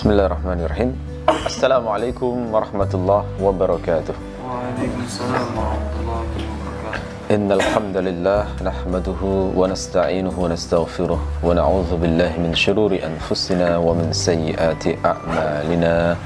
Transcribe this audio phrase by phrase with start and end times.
[0.00, 0.90] بسم الله الرحمن الرحيم
[1.46, 4.14] السلام عليكم ورحمة الله وبركاته
[4.48, 9.20] وعليكم السلام ورحمة الله وبركاته إن الحمد لله نحمده
[9.60, 16.16] ونستعينه ونستغفره ونعوذ بالله من شرور أنفسنا ومن سيئات أعمالنا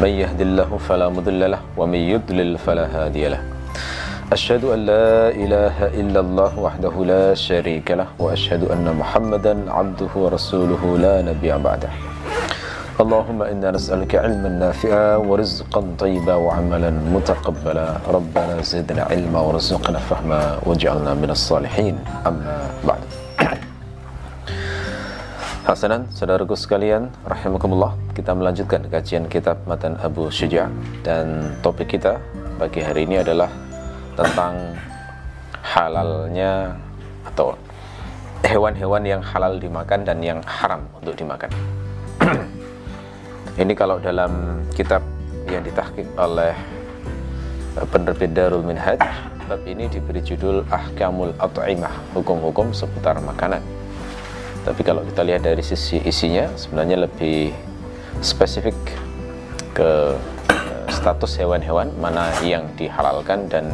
[0.00, 3.42] من يهد الله فلا مضل له ومن يضلل فلا هادي له
[4.32, 10.82] أشهد أن لا إله إلا الله وحده لا شريك له وأشهد أن محمدا عبده ورسوله
[11.04, 12.09] لا نبي بعده
[12.99, 21.11] اللهم إنا نسألك علما نافعا ورزقا طيبا وعملا متقبلا ربنا زدنا علما ورزقنا فهما واجعلنا
[21.19, 22.55] من الصالحين أما
[22.87, 23.03] بعد
[25.65, 30.69] Hasanan, saudaraku sekalian, rahimakumullah, kita melanjutkan kajian kitab Matan Abu Syuja
[31.01, 32.21] dan topik kita
[32.61, 33.49] bagi hari ini adalah
[34.13, 34.77] tentang
[35.65, 36.69] halalnya
[37.25, 37.57] atau
[38.45, 41.49] hewan-hewan yang halal dimakan dan yang haram untuk dimakan.
[43.58, 45.02] Ini kalau dalam kitab
[45.50, 46.54] yang ditahkik oleh
[47.90, 49.02] penerbit Darul Minhaj,
[49.50, 53.58] bab ini diberi judul Ahkamul At'imah, hukum-hukum seputar makanan.
[54.62, 57.50] Tapi kalau kita lihat dari sisi isinya, sebenarnya lebih
[58.22, 58.76] spesifik
[59.74, 60.14] ke
[60.86, 63.66] status hewan-hewan mana yang dihalalkan dan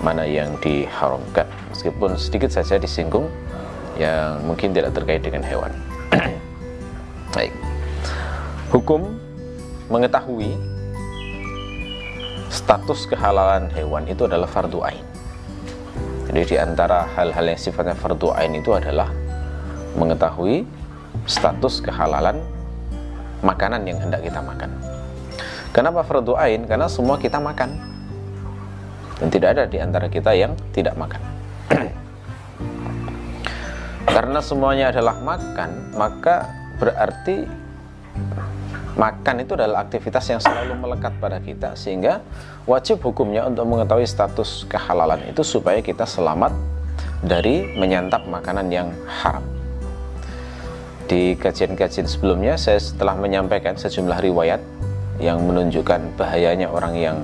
[0.00, 1.44] mana yang diharamkan.
[1.68, 3.28] Meskipun sedikit saja disinggung
[4.00, 5.72] yang mungkin tidak terkait dengan hewan.
[7.36, 7.71] Baik
[8.72, 9.04] hukum
[9.92, 10.56] mengetahui
[12.48, 15.04] status kehalalan hewan itu adalah fardu ain.
[16.32, 19.12] Jadi di antara hal-hal yang sifatnya fardu ain itu adalah
[20.00, 20.64] mengetahui
[21.28, 22.40] status kehalalan
[23.44, 24.72] makanan yang hendak kita makan.
[25.76, 26.64] Kenapa fardu ain?
[26.64, 27.76] karena semua kita makan.
[29.20, 31.20] Dan tidak ada di antara kita yang tidak makan.
[34.16, 36.48] Karena semuanya adalah makan maka
[36.80, 37.46] berarti
[38.94, 42.20] makan itu adalah aktivitas yang selalu melekat pada kita sehingga
[42.68, 46.52] wajib hukumnya untuk mengetahui status kehalalan itu supaya kita selamat
[47.24, 49.42] dari menyantap makanan yang haram
[51.12, 54.64] di kajian-kajian sebelumnya saya telah menyampaikan sejumlah riwayat
[55.20, 57.16] yang menunjukkan bahayanya orang yang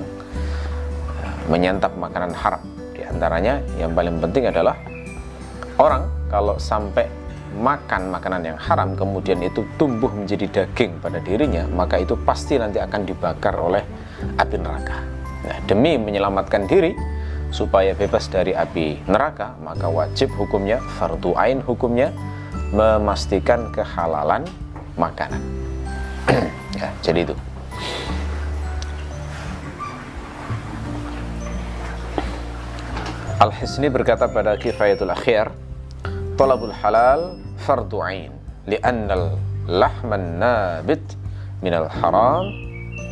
[1.49, 2.61] menyantap makanan haram.
[2.93, 4.77] Di antaranya yang paling penting adalah
[5.81, 7.09] orang kalau sampai
[7.56, 12.76] makan makanan yang haram kemudian itu tumbuh menjadi daging pada dirinya, maka itu pasti nanti
[12.76, 13.82] akan dibakar oleh
[14.36, 14.98] api neraka.
[15.48, 16.92] Nah, demi menyelamatkan diri
[17.48, 22.12] supaya bebas dari api neraka, maka wajib hukumnya fardu ain hukumnya
[22.75, 24.44] memastikan kehalalan
[25.00, 25.41] makanan.
[26.80, 27.36] ya, jadi itu.
[33.38, 35.54] Al-Hisni berkata pada Kifayatul Akhir,
[36.38, 37.34] Talabul halal
[37.66, 38.31] fardu ain,
[38.71, 39.34] li'annal
[39.66, 41.03] lahman nabit
[41.59, 42.47] minal haram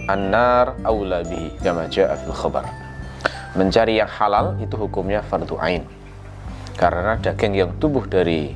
[0.07, 2.71] annar awla bihi kama ja'a khabar.
[3.59, 5.83] Mencari yang halal itu hukumnya fardu ain.
[6.79, 8.55] Karena daging yang tumbuh dari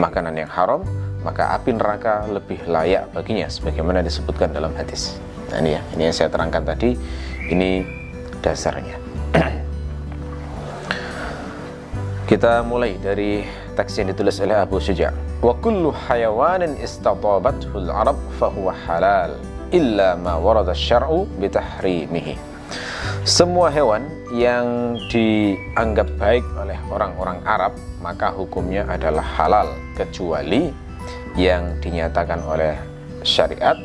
[0.00, 0.80] makanan yang haram,
[1.20, 5.20] maka api neraka lebih layak baginya sebagaimana disebutkan dalam hadis.
[5.52, 6.96] Nah ini ya, ini yang saya terangkan tadi,
[7.52, 7.84] ini
[8.40, 8.96] dasarnya.
[12.32, 15.12] Kita mulai dari teks yang ditulis oleh Abu Syuja.
[15.44, 19.36] Wa kullu hayawanin istatabathul Arab fahuwa halal
[19.68, 22.40] illa ma warada syar'u bitahrimihi.
[23.22, 30.72] Semua hewan yang dianggap baik oleh orang-orang Arab maka hukumnya adalah halal kecuali
[31.36, 32.74] yang dinyatakan oleh
[33.22, 33.76] syariat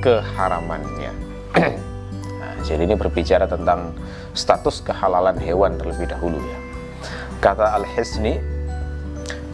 [0.00, 1.12] keharamannya.
[2.40, 3.92] nah, jadi ini berbicara tentang
[4.32, 6.64] status kehalalan hewan terlebih dahulu ya
[7.44, 8.40] kata Al-Hisni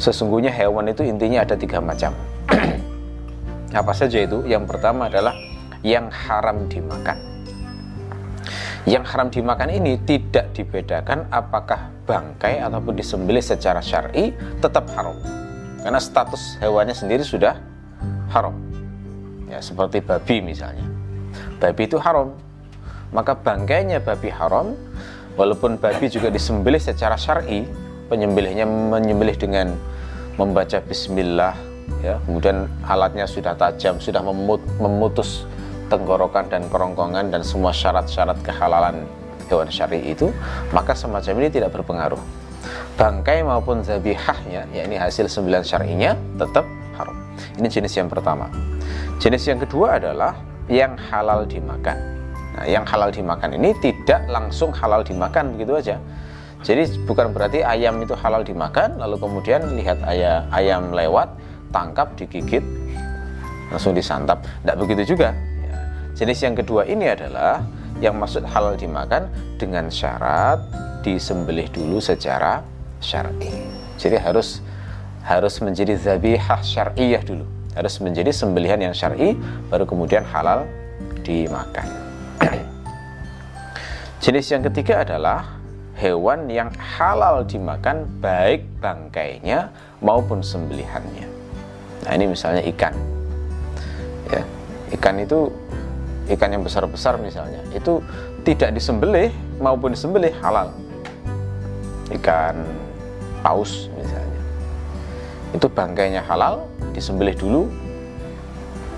[0.00, 2.16] sesungguhnya hewan itu intinya ada tiga macam.
[3.80, 4.42] Apa saja itu?
[4.48, 5.36] Yang pertama adalah
[5.84, 7.20] yang haram dimakan.
[8.88, 14.32] Yang haram dimakan ini tidak dibedakan apakah bangkai ataupun disembelih secara syar'i
[14.64, 15.20] tetap haram.
[15.84, 17.60] Karena status hewannya sendiri sudah
[18.32, 18.56] haram.
[19.52, 20.82] Ya seperti babi misalnya.
[21.60, 22.32] Babi itu haram.
[23.12, 24.72] Maka bangkainya babi haram
[25.36, 27.68] walaupun babi juga disembelih secara syar'i
[28.10, 29.78] penyembelihnya menyembelih dengan
[30.40, 31.52] membaca bismillah
[32.00, 32.16] ya.
[32.24, 35.44] Kemudian alatnya sudah tajam sudah memut, memutus
[35.92, 39.04] tenggorokan dan kerongkongan dan semua syarat-syarat kehalalan
[39.52, 40.32] hewan syari itu
[40.72, 42.20] maka semacam ini tidak berpengaruh.
[42.96, 46.64] Bangkai maupun zabihahnya ya ini hasil sembilan syar'inya tetap
[46.96, 47.16] haram.
[47.60, 48.48] Ini jenis yang pertama.
[49.20, 50.32] Jenis yang kedua adalah
[50.72, 51.96] yang halal dimakan.
[52.56, 55.96] Nah yang halal dimakan ini tidak langsung halal dimakan begitu aja
[56.60, 61.32] jadi bukan berarti ayam itu halal dimakan, lalu kemudian lihat ayam, ayam lewat,
[61.72, 62.60] tangkap, digigit,
[63.72, 64.44] langsung disantap.
[64.44, 65.32] Tidak begitu juga.
[65.64, 65.76] Ya.
[66.12, 67.64] Jenis yang kedua ini adalah
[68.04, 70.60] yang maksud halal dimakan dengan syarat
[71.00, 72.60] disembelih dulu secara
[73.00, 73.48] syar'i.
[73.96, 74.60] Jadi harus
[75.24, 77.48] harus menjadi zabihah syar'iyah dulu.
[77.72, 79.32] Harus menjadi sembelihan yang syar'i
[79.72, 80.68] baru kemudian halal
[81.24, 81.88] dimakan.
[84.24, 85.59] Jenis yang ketiga adalah
[86.00, 89.68] hewan yang halal dimakan baik bangkainya
[90.00, 91.28] maupun sembelihannya.
[92.08, 92.96] Nah, ini misalnya ikan.
[94.32, 94.42] Ya,
[94.96, 95.52] ikan itu
[96.32, 98.00] ikan yang besar-besar misalnya, itu
[98.48, 99.28] tidak disembelih
[99.60, 100.72] maupun disembelih halal.
[102.08, 102.64] Ikan
[103.44, 104.40] paus misalnya.
[105.52, 106.64] Itu bangkainya halal,
[106.96, 107.68] disembelih dulu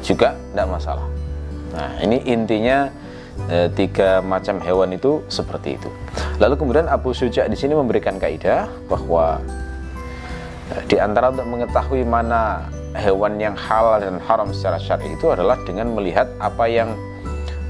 [0.06, 1.06] juga tidak masalah.
[1.74, 2.92] Nah, ini intinya
[3.48, 5.88] e, tiga macam hewan itu seperti itu.
[6.38, 9.40] Lalu kemudian Abu Suja di sini memberikan kaidah bahwa
[10.72, 15.56] e, di antara untuk mengetahui mana hewan yang halal dan haram secara syar'i itu adalah
[15.64, 16.92] dengan melihat apa yang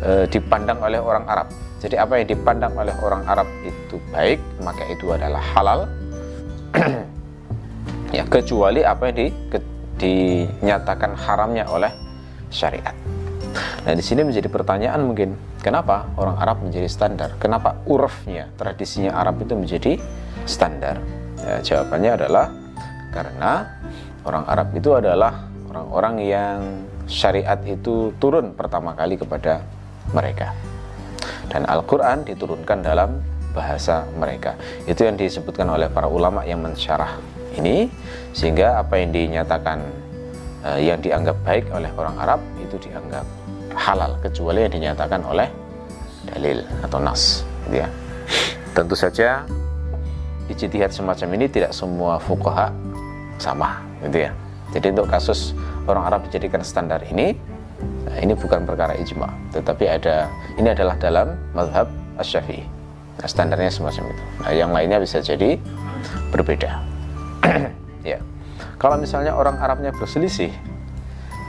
[0.03, 1.49] e, dipandang oleh orang Arab.
[1.83, 5.91] Jadi apa yang dipandang oleh orang Arab itu baik, maka itu adalah halal.
[8.17, 9.59] ya, kecuali apa yang di, ke,
[9.99, 11.91] dinyatakan haramnya oleh
[12.55, 12.95] syariat.
[13.55, 17.37] Nah, di sini menjadi pertanyaan mungkin, kenapa orang Arab menjadi standar?
[17.37, 19.99] Kenapa urufnya, tradisinya Arab itu menjadi
[20.49, 21.03] standar?
[21.43, 22.47] Ya, jawabannya adalah
[23.13, 23.53] karena
[24.25, 26.59] orang Arab itu adalah orang-orang yang
[27.11, 29.61] syariat itu turun pertama kali kepada
[30.15, 30.55] mereka.
[31.51, 33.21] Dan Al-Quran diturunkan dalam
[33.53, 34.57] bahasa mereka.
[34.89, 37.21] Itu yang disebutkan oleh para ulama yang mensyarah
[37.61, 37.93] ini,
[38.33, 39.79] sehingga apa yang dinyatakan
[40.65, 43.27] uh, yang dianggap baik oleh orang Arab itu dianggap
[43.77, 45.49] halal kecuali yang dinyatakan oleh
[46.29, 47.89] dalil atau nas gitu ya.
[48.73, 49.45] Tentu saja
[50.49, 52.73] ijtihad semacam ini tidak semua fuqaha
[53.41, 54.33] sama gitu ya.
[54.73, 55.53] Jadi untuk kasus
[55.85, 57.37] orang Arab dijadikan standar ini
[58.07, 62.63] nah ini bukan perkara ijma, tetapi ada ini adalah dalam mazhab Asy-Syafi'i.
[63.19, 64.23] Nah, standarnya semacam itu.
[64.43, 65.59] Nah, yang lainnya bisa jadi
[66.31, 66.79] berbeda.
[68.11, 68.19] ya.
[68.79, 70.51] Kalau misalnya orang Arabnya berselisih,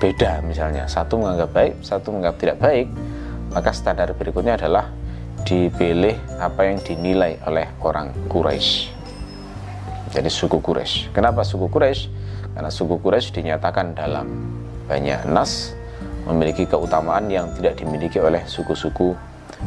[0.04, 2.92] beda misalnya, satu menganggap baik, satu menganggap tidak baik,
[3.56, 4.92] maka standar berikutnya adalah
[5.48, 8.92] dipilih apa yang dinilai oleh orang Quraisy.
[10.12, 11.16] Jadi suku Quraisy.
[11.16, 12.12] Kenapa suku Quraisy?
[12.52, 14.28] Karena suku Quraisy dinyatakan dalam
[14.92, 15.72] banyak nas
[16.28, 19.16] memiliki keutamaan yang tidak dimiliki oleh suku-suku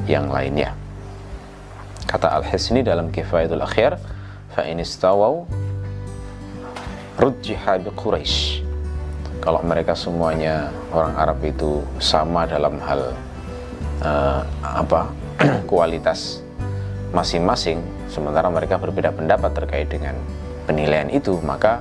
[0.05, 0.77] yang lainnya.
[2.05, 3.97] Kata Al-Hisni dalam Kifayatul Akhir,
[4.53, 4.85] fa in
[7.17, 8.66] rujjiha bi Quraisy.
[9.47, 13.15] Kalau mereka semuanya orang Arab itu sama dalam hal
[14.03, 15.07] uh, apa
[15.71, 16.43] kualitas
[17.15, 17.79] masing-masing,
[18.11, 20.19] sementara mereka berbeda pendapat terkait dengan
[20.67, 21.79] penilaian itu, maka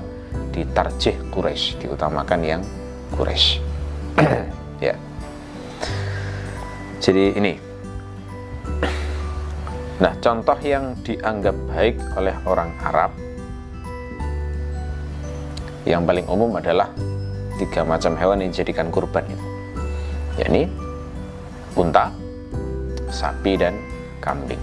[0.53, 2.61] ditarjih Quraisy, diutamakan yang
[3.17, 3.57] Quraisy.
[4.85, 4.93] ya.
[7.01, 7.53] Jadi ini.
[10.05, 13.09] Nah, contoh yang dianggap baik oleh orang Arab
[15.89, 16.93] yang paling umum adalah
[17.57, 19.45] tiga macam hewan yang dijadikan kurban itu
[20.35, 20.67] yakni
[21.75, 22.11] unta,
[23.11, 23.75] sapi dan
[24.19, 24.59] kambing.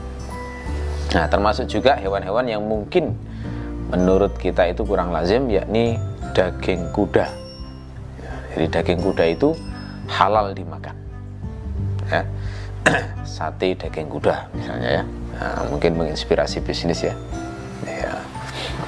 [1.12, 3.12] Nah, termasuk juga hewan-hewan yang mungkin
[3.92, 6.00] menurut kita itu kurang lazim yakni
[6.32, 7.28] daging kuda.
[8.52, 9.52] Jadi daging kuda itu
[10.08, 10.96] halal dimakan.
[12.08, 12.24] Ya.
[13.24, 15.02] Sate daging kuda misalnya ya.
[15.40, 17.14] Nah, mungkin menginspirasi bisnis ya.
[17.88, 18.20] Ya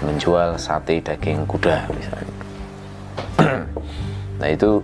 [0.04, 2.43] menjual sate daging kuda misalnya.
[4.40, 4.82] Nah itu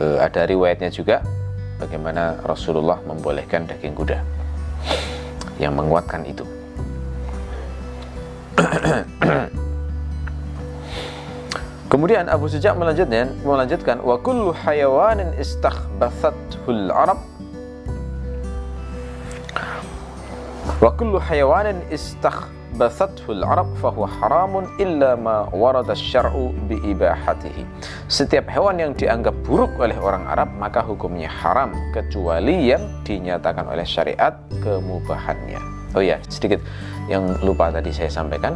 [0.00, 1.20] e, ada riwayatnya juga
[1.80, 4.18] bagaimana Rasulullah membolehkan daging kuda
[5.60, 6.44] yang menguatkan itu.
[11.90, 17.18] Kemudian Abu Sujak melanjutkan, melanjutkan wa kullu hayawanin istakhbathathul Arab
[20.78, 22.46] wa kullu hayawanin istakh
[22.78, 27.66] basathul arab fahuwa haramun illa ma warada syar'u biibahatihi.
[28.06, 33.82] Setiap hewan yang dianggap buruk oleh orang Arab maka hukumnya haram kecuali yang dinyatakan oleh
[33.82, 35.58] syariat kemubahannya.
[35.98, 36.62] Oh ya, sedikit
[37.10, 38.54] yang lupa tadi saya sampaikan.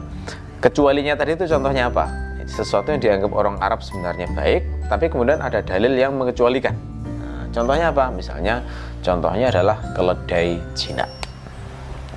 [0.62, 2.06] Kecualinya tadi itu contohnya apa?
[2.44, 6.76] Sesuatu yang dianggap orang Arab sebenarnya baik, tapi kemudian ada dalil yang mengecualikan.
[7.04, 8.12] Nah, contohnya apa?
[8.12, 8.60] Misalnya,
[9.00, 11.23] contohnya adalah keledai jinak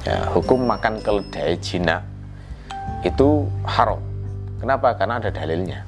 [0.08, 2.08] ya, hukum makan keledai jinak
[3.04, 4.00] itu haram.
[4.58, 4.96] Kenapa?
[4.96, 5.84] Karena ada dalilnya.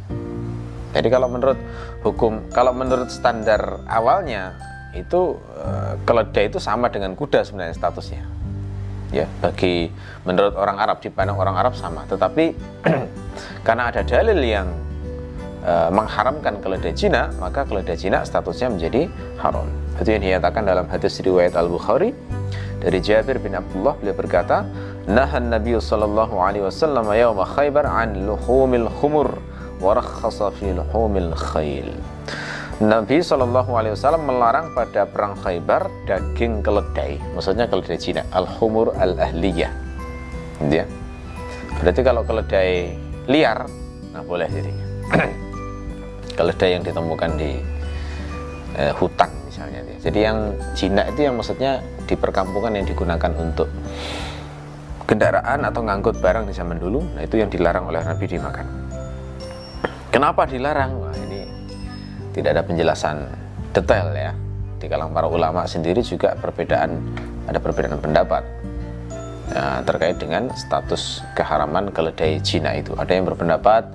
[0.91, 1.59] Jadi kalau menurut
[2.01, 4.57] hukum, kalau menurut standar awalnya
[4.97, 5.69] itu e,
[6.05, 8.25] keledai itu sama dengan kuda sebenarnya statusnya.
[9.09, 9.89] Ya, bagi
[10.21, 12.05] menurut orang Arab dipandang orang Arab sama.
[12.05, 12.53] Tetapi
[13.65, 14.69] karena ada dalil yang
[15.61, 19.09] e, mengharamkan keledai Cina, maka keledai Cina statusnya menjadi
[19.41, 19.69] haram.
[19.97, 22.13] Itu yang dinyatakan dalam hadis riwayat Al-Bukhari
[22.79, 24.63] dari Jabir bin Abdullah beliau berkata,
[25.05, 29.35] "Nahan Nabi sallallahu alaihi wasallam yaum Khaybar an luhumil khumur
[29.83, 31.91] wa rakhasa fi luhumil khayl."
[32.79, 39.67] Nabi Shallallahu Alaihi Wasallam melarang pada perang Khaybar daging keledai, maksudnya keledai Cina, al-humur al-ahliyah,
[40.63, 40.87] gitu ya.
[41.83, 42.95] Berarti kalau keledai
[43.27, 43.67] liar,
[44.15, 44.71] nah boleh jadi.
[46.39, 47.59] keledai yang ditemukan di
[48.79, 49.81] eh, hutan misalnya.
[49.97, 53.65] Jadi yang Cina itu yang maksudnya di perkampungan yang digunakan untuk
[55.09, 58.65] kendaraan atau ngangkut barang di zaman dulu, nah itu yang dilarang oleh Nabi dimakan.
[60.13, 61.01] Kenapa dilarang?
[61.01, 61.49] Wah, ini
[62.33, 63.25] tidak ada penjelasan
[63.73, 64.31] detail ya
[64.79, 67.03] di kalangan para ulama sendiri juga perbedaan
[67.45, 68.47] ada perbedaan pendapat
[69.51, 73.85] ya, terkait dengan status keharaman keledai Cina itu ada yang berpendapat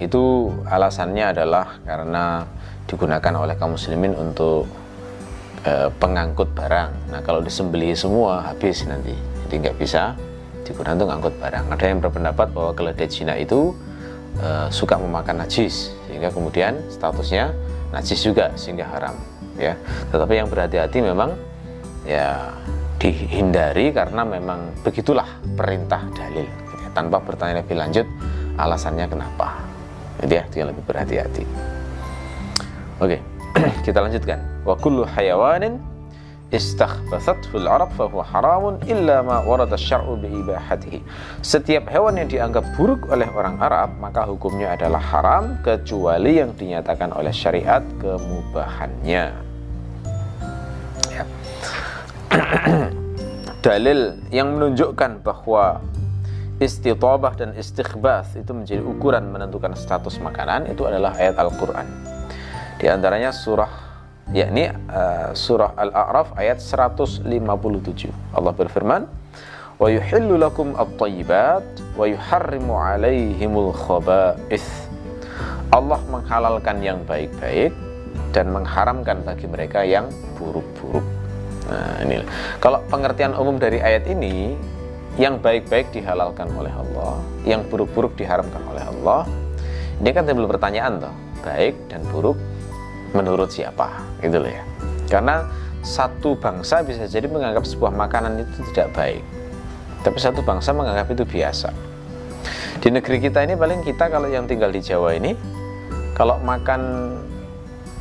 [0.00, 2.48] itu alasannya adalah karena
[2.88, 4.66] digunakan oleh kaum muslimin untuk
[5.64, 7.10] e, pengangkut barang.
[7.10, 9.16] Nah kalau disembeli semua habis nanti.
[9.48, 10.14] Jadi nggak bisa
[10.64, 11.64] digunakan untuk mengangkut barang.
[11.72, 13.72] Ada yang berpendapat bahwa keledai Cina itu
[14.38, 17.50] e, suka memakan najis sehingga kemudian statusnya
[17.90, 19.16] najis juga sehingga haram
[19.56, 19.74] ya.
[20.12, 21.34] Tetapi yang berhati-hati memang
[22.04, 22.52] ya
[23.00, 26.46] dihindari karena memang begitulah perintah dalil.
[26.80, 28.06] Ya, tanpa bertanya lebih lanjut
[28.60, 29.60] alasannya kenapa?
[30.22, 31.44] Jadi ya itu yang lebih berhati-hati.
[33.02, 33.18] Oke
[33.86, 35.76] kita lanjutkan kullu hayawanin
[36.54, 41.02] istakhbathathu al-arab fahuwa haramun illa ma warada syar'u biibahatihi.
[41.42, 47.10] Setiap hewan yang dianggap buruk oleh orang Arab, maka hukumnya adalah haram kecuali yang dinyatakan
[47.10, 49.24] oleh syariat kemubahannya.
[51.10, 51.24] Ya.
[53.64, 55.80] Dalil yang menunjukkan bahwa
[56.62, 61.88] istitabah dan istikhbath itu menjadi ukuran menentukan status makanan itu adalah ayat Al-Qur'an.
[62.78, 63.83] Di antaranya surah
[64.32, 67.28] yakni uh, surah Al-A'raf ayat 157.
[68.32, 69.04] Allah berfirman,
[69.76, 71.64] "Wa yuhillu lakum at-thayyibat
[71.98, 74.88] wa yuharrimu 'alaihimul khaba'ith."
[75.74, 77.74] Allah menghalalkan yang baik-baik
[78.30, 81.02] dan mengharamkan bagi mereka yang buruk-buruk.
[81.66, 82.22] Nah, ini
[82.62, 84.54] kalau pengertian umum dari ayat ini,
[85.14, 89.26] yang baik-baik dihalalkan oleh Allah, yang buruk-buruk diharamkan oleh Allah.
[90.02, 91.14] Ini kan timbul pertanyaan toh,
[91.46, 92.34] baik dan buruk
[93.14, 93.88] menurut siapa
[94.20, 94.62] gitu loh ya.
[95.08, 95.46] Karena
[95.84, 99.24] satu bangsa bisa jadi menganggap sebuah makanan itu tidak baik
[100.04, 101.72] tapi satu bangsa menganggap itu biasa.
[102.84, 105.32] Di negeri kita ini paling kita kalau yang tinggal di Jawa ini
[106.12, 107.16] kalau makan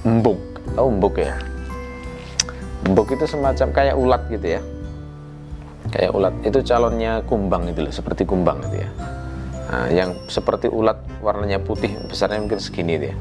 [0.03, 0.37] embuk
[0.75, 1.39] tahu embuk ya?
[2.83, 4.61] Embuk itu semacam kayak ulat gitu ya.
[5.95, 6.33] Kayak ulat.
[6.43, 8.89] Itu calonnya kumbang itu loh seperti kumbang gitu ya.
[9.71, 13.17] Nah, yang seperti ulat warnanya putih besarnya mungkin segini itu ya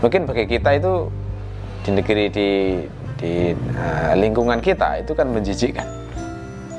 [0.00, 1.12] mungkin bagi kita itu
[1.84, 2.48] di negeri di
[3.20, 5.84] di uh, lingkungan kita itu kan menjijikkan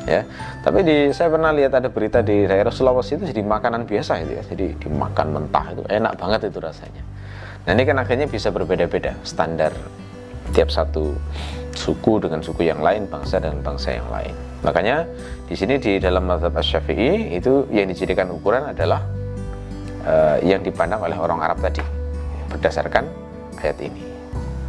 [0.10, 0.26] ya.
[0.62, 4.32] Tapi di saya pernah lihat ada berita di daerah Sulawesi itu jadi makanan biasa itu
[4.38, 5.82] ya jadi dimakan mentah itu.
[5.86, 7.04] Enak banget itu rasanya.
[7.66, 9.70] Nah ini kan akhirnya bisa berbeda-beda standar
[10.54, 11.14] tiap satu
[11.78, 14.34] suku dengan suku yang lain bangsa dengan bangsa yang lain.
[14.66, 15.06] Makanya
[15.46, 19.02] di sini di dalam mazhab Syafi'i itu yang dijadikan ukuran adalah
[20.06, 22.01] uh, yang dipandang oleh orang Arab tadi
[22.52, 23.08] berdasarkan
[23.64, 24.02] ayat ini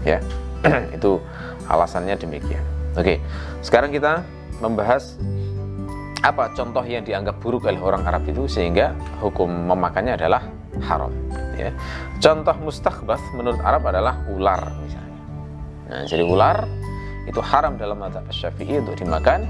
[0.07, 0.19] ya.
[0.97, 1.19] Itu
[1.67, 2.63] alasannya demikian.
[2.95, 3.19] Oke
[3.65, 4.23] sekarang kita
[4.59, 5.17] membahas
[6.23, 10.47] apa contoh yang dianggap buruk oleh orang Arab itu sehingga hukum memakannya adalah
[10.87, 11.11] haram
[11.59, 11.75] ya.
[12.23, 15.19] Contoh mustakhbath menurut Arab adalah ular misalnya.
[15.91, 16.63] Nah jadi ular
[17.27, 19.47] itu haram dalam mata Syafi'i untuk dimakan.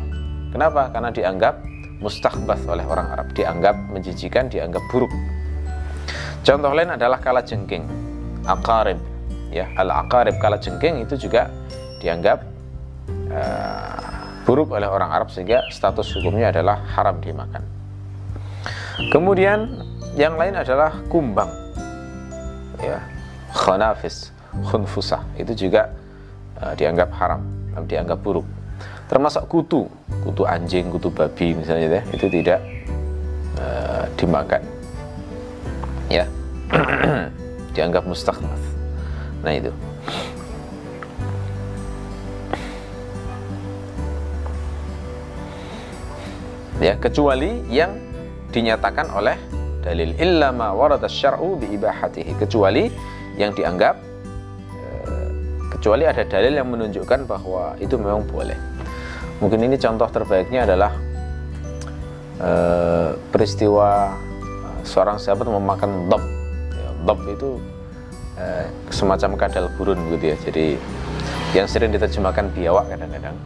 [0.53, 0.93] Kenapa?
[0.93, 1.61] Karena dianggap
[2.01, 5.13] mustakhbath oleh orang Arab dianggap menjijikan dianggap buruk.
[6.43, 7.85] Contoh lain adalah kala jengking
[8.47, 8.99] akarib
[9.53, 11.53] ya al akarib kala jengking itu juga
[12.03, 12.43] dianggap
[13.31, 14.03] uh,
[14.43, 17.63] buruk oleh orang Arab sehingga status hukumnya adalah haram dimakan.
[19.15, 19.79] Kemudian
[20.19, 21.49] yang lain adalah kumbang.
[22.83, 22.99] Ya
[23.55, 24.35] khanafis
[24.67, 25.95] khunfusah itu juga
[26.59, 27.47] uh, dianggap haram
[27.87, 28.45] dianggap buruk.
[29.07, 29.87] Termasuk kutu
[30.27, 32.59] kutu anjing kutu babi misalnya ya, itu tidak
[33.61, 34.63] uh, dimakan.
[36.11, 36.27] Ya
[37.73, 38.61] dianggap mustakhmas
[39.43, 39.75] nah itu.
[46.83, 47.95] Ya kecuali yang
[48.51, 49.39] dinyatakan oleh
[49.87, 52.35] dalil illa ma warada syar'u bi ibahatihi.
[52.43, 52.91] Kecuali
[53.39, 54.03] yang dianggap
[54.75, 55.31] eh,
[55.79, 58.59] kecuali ada dalil yang menunjukkan bahwa itu memang boleh.
[59.39, 60.95] Mungkin ini contoh terbaiknya adalah
[62.39, 64.15] uh, peristiwa
[64.87, 66.23] seorang sahabat memakan dob
[67.03, 67.59] Dob itu
[68.39, 70.37] eh, semacam kadal burun gitu ya.
[70.43, 70.67] Jadi
[71.53, 73.37] yang sering diterjemahkan biawak kadang-kadang.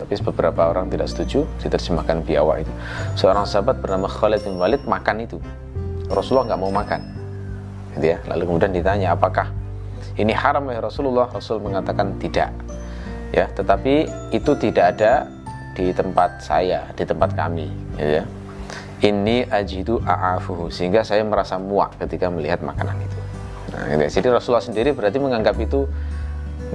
[0.00, 2.72] Tapi beberapa orang tidak setuju diterjemahkan biawak itu.
[3.20, 5.36] Seorang sahabat bernama Khalid bin Walid makan itu.
[6.08, 7.00] Rasulullah nggak mau makan.
[7.98, 8.18] Gitu ya.
[8.24, 9.52] Lalu kemudian ditanya apakah
[10.16, 11.28] ini haram ya Rasulullah?
[11.30, 12.50] Rasul mengatakan tidak.
[13.30, 15.30] Ya, tetapi itu tidak ada
[15.78, 18.24] di tempat saya, di tempat kami, gitu ya.
[19.00, 23.18] Ini ajidu a'afuhu sehingga saya merasa muak ketika melihat makanan itu.
[23.72, 24.10] Nah, gitu ya.
[24.12, 25.88] Jadi Rasulullah sendiri berarti menganggap itu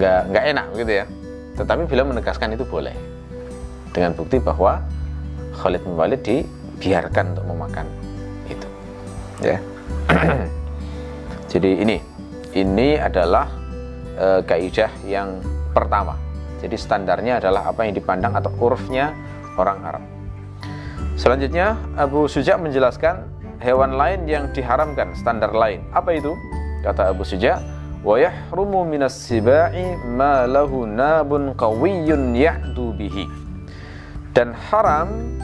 [0.01, 1.05] nggak nggak enak gitu ya.
[1.55, 2.98] Tetapi beliau menegaskan itu boleh
[3.94, 4.82] dengan bukti bahwa
[5.55, 7.88] Khalid bin Walid dibiarkan untuk memakan
[8.50, 8.67] itu.
[9.46, 9.58] Ya.
[11.51, 11.98] Jadi ini
[12.58, 13.48] ini adalah
[14.17, 15.39] e, kaidah yang
[15.72, 16.20] pertama.
[16.60, 19.15] Jadi standarnya adalah apa yang dipandang atau urufnya
[19.55, 20.14] orang Arab.
[21.16, 23.24] Selanjutnya Abu Suja menjelaskan
[23.64, 25.82] hewan lain yang diharamkan standar lain.
[25.96, 26.36] Apa itu?
[26.84, 27.64] Kata Abu Suja,
[28.06, 33.25] wa yahrumu minas sibai ma lahu nabun qawiyyun ya'du bihi.
[34.36, 35.40] Dan haram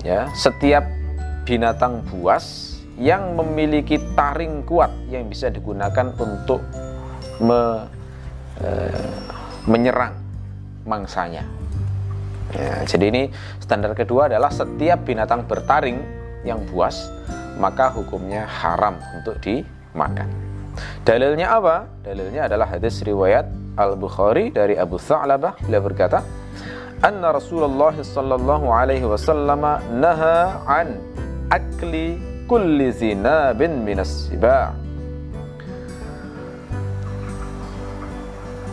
[0.00, 0.82] ya, setiap
[1.44, 6.64] binatang buas yang memiliki taring kuat yang bisa digunakan untuk
[7.38, 7.84] me,
[8.56, 8.68] e,
[9.68, 10.16] menyerang
[10.88, 11.44] mangsanya.
[12.54, 13.22] Ya, jadi ini
[13.58, 15.98] standar kedua adalah setiap binatang bertaring
[16.46, 17.10] yang buas
[17.56, 20.28] maka hukumnya haram untuk dimakan.
[21.02, 21.88] Dalilnya apa?
[22.04, 26.20] Dalilnya adalah hadis riwayat Al-Bukhari dari Abu Tha'labah beliau berkata,
[27.00, 29.64] "Anna Rasulullah sallallahu alaihi wasallam
[29.96, 31.00] naha an
[31.48, 34.85] akli kulli zinabin minas siba'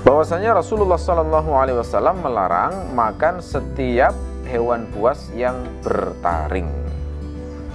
[0.03, 4.11] bahwasanya Rasulullah Shallallahu Alaihi Wasallam melarang makan setiap
[4.47, 6.67] hewan buas yang bertaring.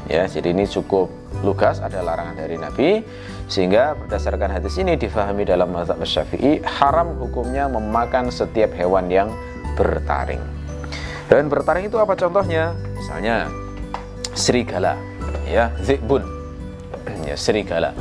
[0.08, 1.12] Ya, jadi ini cukup
[1.44, 3.04] lugas ada larangan dari Nabi
[3.49, 9.28] sehingga berdasarkan hadis ini difahami dalam mazhab Syafi'i haram hukumnya memakan setiap hewan yang
[9.76, 10.41] bertaring.
[11.28, 12.73] Hewan bertaring itu apa contohnya?
[12.97, 13.52] Misalnya
[14.32, 14.97] serigala,
[15.45, 16.25] ya, zibun,
[17.28, 17.93] ya serigala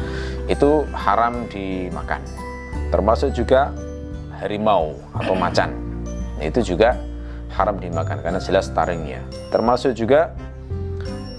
[0.47, 2.23] itu haram dimakan.
[2.87, 3.75] Termasuk juga
[4.41, 5.73] harimau atau macan.
[6.37, 6.97] Itu juga
[7.53, 9.25] haram dimakan karena jelas taringnya.
[9.49, 10.33] Termasuk juga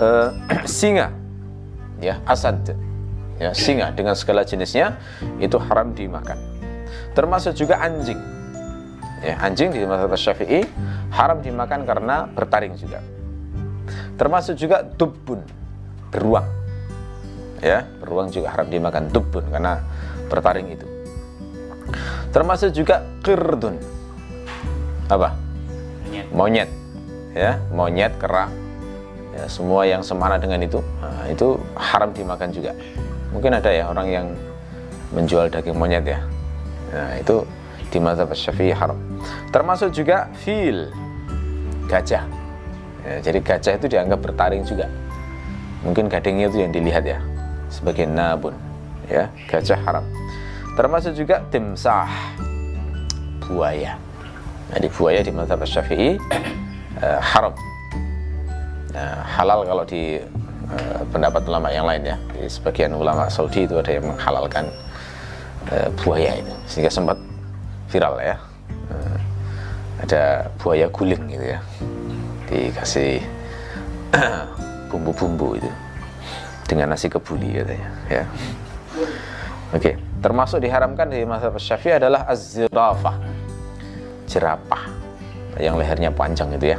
[0.03, 0.35] uh,
[0.67, 1.15] singa
[1.99, 2.75] ya asad
[3.39, 4.99] ya singa dengan segala jenisnya
[5.39, 6.39] itu haram dimakan.
[7.15, 8.19] Termasuk juga anjing
[9.23, 10.63] ya anjing di mazhab syafi'i
[11.11, 13.03] haram dimakan karena bertaring juga.
[14.19, 15.43] Termasuk juga dubun
[16.11, 16.47] beruang
[17.63, 19.83] ya beruang juga haram dimakan dubun karena
[20.31, 20.87] bertaring itu
[22.39, 23.83] termasuk juga kirdun.
[25.11, 25.35] Apa?
[26.07, 26.71] Monyet, monyet.
[27.35, 28.51] Ya monyet kerak
[29.35, 32.79] ya, semua yang semana dengan itu nah, itu haram dimakan juga.
[33.35, 34.27] Mungkin ada ya orang yang
[35.11, 36.23] menjual daging monyet ya.
[36.95, 37.43] Nah itu
[37.91, 38.97] di mazhab syafi'i haram.
[39.51, 40.95] Termasuk juga fil
[41.91, 42.23] gajah.
[43.03, 44.87] Ya, jadi gajah itu dianggap bertaring juga.
[45.83, 47.19] Mungkin gadingnya itu yang dilihat ya
[47.67, 48.55] sebagai nabun.
[49.11, 50.07] Ya gajah haram
[50.79, 52.07] termasuk juga timsah.
[53.43, 53.99] Buaya.
[54.71, 56.15] Jadi buaya di mazhab syafi'i
[57.03, 57.51] uh, haram.
[58.95, 60.23] Uh, halal kalau di
[60.71, 62.17] uh, pendapat ulama yang lain ya.
[62.31, 64.71] Di sebagian ulama Saudi itu ada yang menghalalkan
[65.75, 67.19] uh, buaya itu sehingga sempat
[67.91, 68.39] viral ya.
[68.87, 69.19] Uh,
[70.07, 71.61] ada buaya guling gitu ya.
[72.47, 73.19] Dikasih
[74.95, 75.71] bumbu-bumbu itu.
[76.69, 78.29] Dengan nasi kebuli katanya ya
[79.73, 79.95] oke okay.
[80.19, 83.17] Termasuk diharamkan di masa Syafi'i adalah az-zirafah.
[84.27, 84.83] Jerapah.
[85.63, 86.79] Yang lehernya panjang itu ya.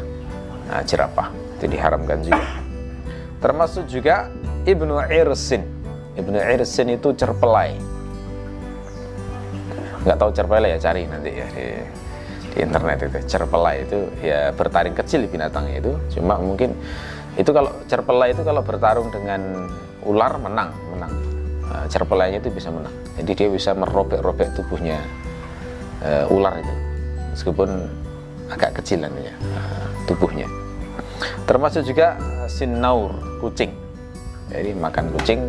[0.67, 2.47] Nah, jerapah itu diharamkan juga.
[3.39, 4.27] Termasuk juga
[4.67, 5.63] Ibnu Irsin.
[6.19, 7.79] Ibnu Irsin itu cerpelai.
[10.03, 11.65] Nggak tahu cerpelai ya cari nanti ya di,
[12.51, 13.19] di internet itu.
[13.23, 15.91] Cerpelai itu ya bertaring kecil binatangnya itu.
[16.19, 16.75] Cuma mungkin
[17.39, 19.71] itu kalau cerpelai itu kalau bertarung dengan
[20.03, 21.28] ular menang, menang
[21.69, 22.93] uh, cerpelainya itu bisa menang.
[23.21, 24.99] Jadi dia bisa merobek-robek tubuhnya
[26.03, 26.73] uh, ular itu,
[27.37, 27.69] meskipun
[28.49, 30.49] agak kecil nantinya uh, tubuhnya.
[31.45, 32.15] Termasuk juga
[32.49, 33.71] sinaur kucing.
[34.49, 35.39] Jadi makan kucing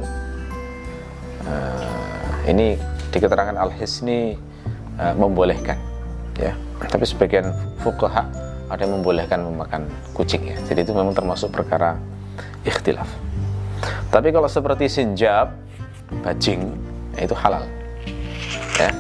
[1.48, 2.76] uh, ini
[3.11, 4.37] di keterangan Al Hisni
[5.00, 5.78] uh, membolehkan,
[6.37, 6.52] ya.
[6.80, 7.52] Tapi sebagian
[7.85, 8.24] fuqaha
[8.70, 10.56] ada yang membolehkan memakan kucing ya.
[10.68, 11.98] Jadi itu memang termasuk perkara
[12.64, 13.09] ikhtilaf.
[14.12, 15.54] Tapi kalau seperti sinjab
[16.23, 16.75] bajing
[17.18, 17.64] itu halal
[18.79, 18.90] ya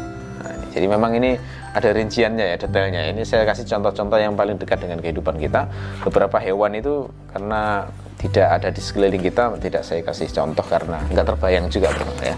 [0.42, 1.36] nah, jadi memang ini
[1.70, 5.70] ada rinciannya ya detailnya ini saya kasih contoh-contoh yang paling dekat dengan kehidupan kita
[6.02, 7.86] beberapa hewan itu karena
[8.18, 12.34] tidak ada di sekeliling kita tidak saya kasih contoh karena nggak terbayang juga ya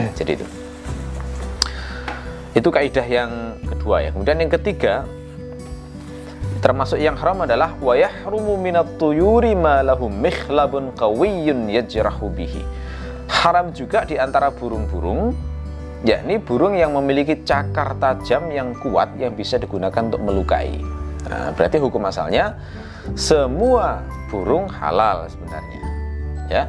[0.18, 0.46] Jadi itu.
[2.50, 3.30] Itu kaidah yang
[3.62, 4.10] kedua ya.
[4.10, 5.06] Kemudian yang ketiga
[6.60, 12.62] termasuk yang haram adalah wa yahrumu minat tuyuri ma lahum mikhlabun qawiyyun yajrahu bihi.
[13.30, 15.50] Haram juga di antara burung-burung
[16.00, 20.80] yakni burung yang memiliki cakar tajam yang kuat yang bisa digunakan untuk melukai.
[21.28, 22.56] Nah, berarti hukum asalnya
[23.12, 24.00] semua
[24.32, 25.82] burung halal sebenarnya.
[26.48, 26.64] Ya.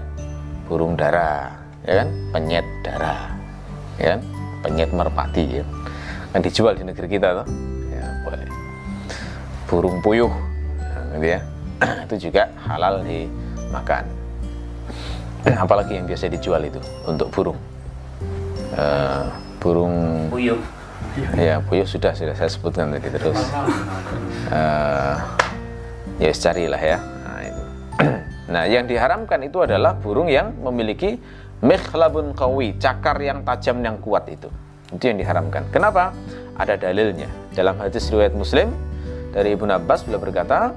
[0.68, 1.52] Burung darah,
[1.84, 2.08] ya kan?
[2.32, 3.36] Penyet darah.
[4.00, 4.22] Ya kan?
[4.64, 5.66] Penyet merpati ya.
[6.32, 7.48] Kan dijual di negeri kita tuh.
[7.92, 8.48] Ya, boleh.
[9.68, 10.32] Burung puyuh
[10.80, 11.40] nah, gitu ya.
[12.08, 14.21] itu juga halal dimakan.
[15.46, 17.58] Apalagi yang biasa dijual itu untuk burung.
[18.78, 19.28] Uh,
[19.62, 20.58] burung Puyuh.
[21.38, 23.38] ya puyuh sudah sudah saya sebutkan tadi terus
[24.50, 25.22] uh,
[26.18, 27.64] ya carilah ya nah, itu.
[28.58, 31.22] nah yang diharamkan itu adalah burung yang memiliki
[31.62, 34.50] mikhlabun qawi cakar yang tajam yang kuat itu
[34.96, 36.16] itu yang diharamkan kenapa
[36.58, 38.74] ada dalilnya dalam hadis riwayat muslim
[39.32, 40.74] dari Ibnu Abbas beliau berkata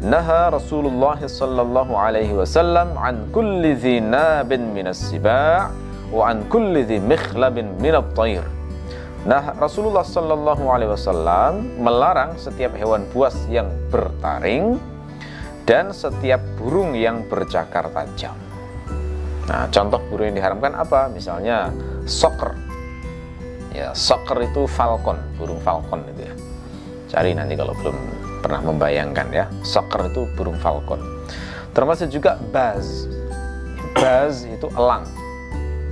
[0.00, 5.68] Naha Rasulullah sallallahu alaihi wasallam an kulli dhinabin minas siba'
[6.08, 8.44] wa an kulli dhi mikhlabin minat tayr
[9.20, 14.80] Nah, Rasulullah Sallallahu Alaihi Wasallam melarang setiap hewan buas yang bertaring
[15.68, 18.32] dan setiap burung yang bercakar tajam.
[19.44, 21.12] Nah, contoh burung yang diharamkan apa?
[21.12, 21.68] Misalnya
[22.08, 22.56] soker.
[23.76, 26.34] Ya, soker itu falcon, burung falcon itu ya.
[27.12, 27.96] Cari nanti kalau belum
[28.40, 29.46] pernah membayangkan ya.
[29.62, 31.00] Soker itu burung falcon.
[31.76, 33.06] Termasuk juga baz.
[33.94, 35.04] Baz itu elang.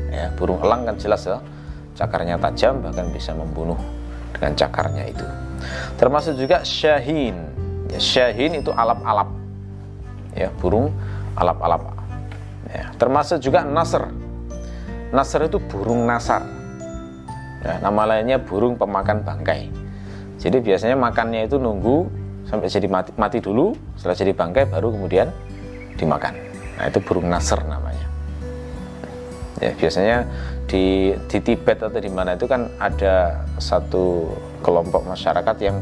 [0.09, 1.39] Ya, burung elang kan jelas ya
[1.99, 3.75] cakarnya tajam bahkan bisa membunuh
[4.31, 5.27] dengan cakarnya itu
[5.99, 7.35] termasuk juga syahin
[7.91, 9.27] ya, syahin itu alap-alap
[10.39, 10.95] ya burung
[11.35, 11.99] alap-alap
[12.71, 14.07] ya, termasuk juga nasr
[15.11, 16.47] nasr itu burung nasar
[17.67, 19.67] ya, nama lainnya burung pemakan bangkai
[20.39, 22.07] jadi biasanya makannya itu nunggu
[22.49, 25.29] sampai jadi mati, mati dulu setelah jadi bangkai baru kemudian
[26.01, 26.35] dimakan.
[26.81, 28.07] Nah itu burung nasr namanya.
[29.59, 30.25] Ya biasanya
[30.65, 34.33] di di Tibet atau di mana itu kan ada satu
[34.65, 35.77] kelompok masyarakat yang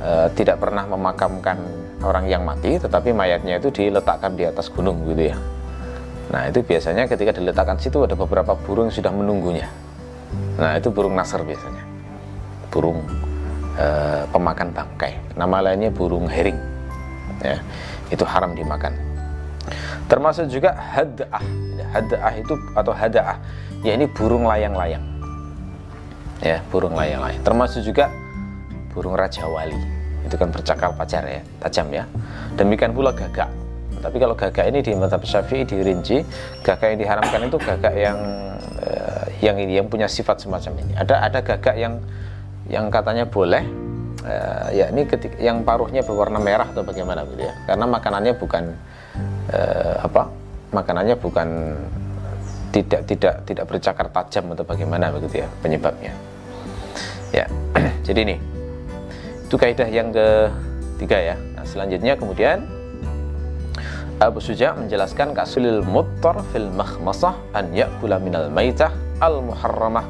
[0.00, 1.58] uh, tidak pernah memakamkan
[2.02, 5.36] orang yang mati tetapi mayatnya itu diletakkan di atas gunung gitu ya.
[6.32, 9.68] Nah itu biasanya ketika diletakkan situ ada beberapa burung yang sudah menunggunya.
[10.56, 11.84] Nah itu burung nasr biasanya.
[12.72, 13.04] Burung
[13.76, 15.12] uh, pemakan bangkai.
[15.36, 16.58] Nama lainnya burung herring
[17.42, 17.58] ya
[18.12, 18.94] itu haram dimakan.
[20.06, 21.44] Termasuk juga had'ah.
[21.92, 23.38] Had'ah itu atau hada'ah
[23.86, 25.02] ya ini burung layang-layang.
[26.42, 27.42] Ya burung layang-layang.
[27.46, 28.10] Termasuk juga
[28.92, 29.78] burung raja wali.
[30.26, 32.04] Itu kan bercakar pacar ya tajam ya.
[32.58, 33.48] Demikian pula gagak.
[34.02, 36.26] Tapi kalau gagak ini di mata syafi'i dirinci
[36.66, 38.18] gagak yang diharamkan itu gagak yang
[38.82, 40.92] uh, yang ini yang punya sifat semacam ini.
[40.98, 42.02] Ada ada gagak yang
[42.70, 43.64] yang katanya boleh
[44.22, 47.54] uh, ya ini ketika yang paruhnya berwarna merah atau bagaimana gitu ya?
[47.66, 48.64] Karena makanannya bukan
[49.50, 50.30] uh, apa
[50.70, 51.48] makanannya bukan
[52.72, 56.12] tidak tidak tidak bercakar tajam atau bagaimana begitu ya penyebabnya.
[57.34, 57.44] Ya
[58.06, 58.36] jadi ini
[59.46, 61.36] itu kaidah yang ketiga ya.
[61.58, 62.64] Nah selanjutnya kemudian
[64.22, 70.06] Abu Suja menjelaskan kasulil muttar fil makhmasah an yakula minal maitah al muharramah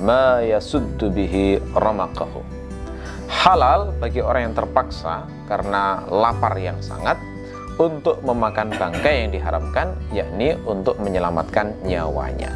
[0.00, 2.40] ma yasuddu bihi ramaqahu.
[3.28, 7.16] Halal bagi orang yang terpaksa karena lapar yang sangat
[7.80, 12.52] untuk memakan bangkai yang diharamkan yakni untuk menyelamatkan nyawanya.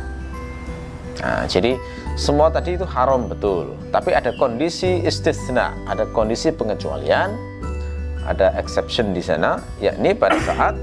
[1.17, 1.81] Nah, jadi
[2.15, 3.73] semua tadi itu haram betul.
[3.89, 7.33] Tapi ada kondisi istisna ada kondisi pengecualian
[8.27, 10.75] ada exception di sana yakni pada saat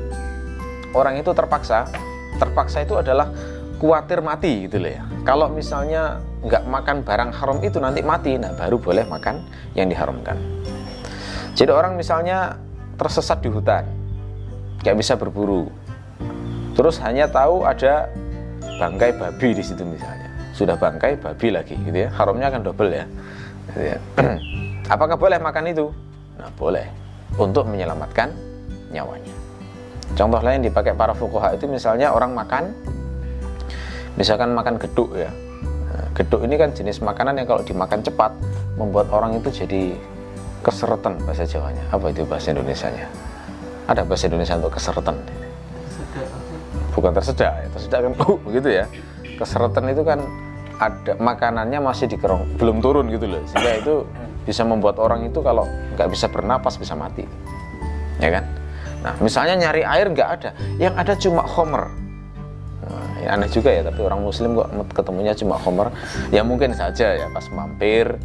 [0.97, 1.85] orang itu terpaksa.
[2.41, 3.29] Terpaksa itu adalah
[3.83, 5.03] khawatir mati gitu loh ya.
[5.27, 9.43] Kalau misalnya nggak makan barang haram itu nanti mati nah baru boleh makan
[9.75, 10.39] yang diharamkan.
[11.51, 12.55] Jadi orang misalnya
[12.95, 13.83] tersesat di hutan
[14.79, 15.67] nggak bisa berburu.
[16.79, 18.07] Terus hanya tahu ada
[18.79, 20.31] bangkai babi di situ misalnya.
[20.55, 22.09] Sudah bangkai babi lagi gitu ya.
[22.15, 23.05] Haramnya akan double ya,
[23.67, 23.97] gitu ya.
[24.95, 25.91] apakah boleh makan itu?
[26.39, 26.87] Nah boleh.
[27.35, 28.31] Untuk menyelamatkan
[28.95, 29.35] nyawanya.
[30.15, 32.71] Contoh lain dipakai para fukuha itu misalnya orang makan
[34.15, 35.31] misalkan makan geduk ya.
[35.93, 38.33] Nah, geduk ini kan jenis makanan yang kalau dimakan cepat
[38.77, 39.93] membuat orang itu jadi
[40.65, 41.83] keseretan bahasa Jawanya.
[41.93, 43.05] Apa itu bahasa Indonesia nya
[43.87, 45.17] ada bahasa Indonesia untuk keseretan.
[46.93, 48.85] Bukan tersedak ya tersedak kan uh, begitu ya.
[49.37, 50.21] Keseretan itu kan
[50.77, 53.41] ada makanannya masih di kerong belum turun gitu loh.
[53.49, 53.95] Sehingga itu
[54.43, 57.25] bisa membuat orang itu kalau nggak bisa bernapas bisa mati.
[58.21, 58.45] Ya kan?
[59.03, 60.49] Nah misalnya nyari air nggak ada.
[60.79, 62.02] Yang ada cuma homer
[63.23, 65.89] ya, aneh juga ya tapi orang muslim kok ketemunya cuma homer.
[66.29, 68.19] Ya mungkin saja ya pas mampir